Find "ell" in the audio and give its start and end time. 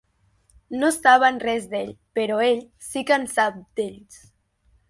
2.47-2.65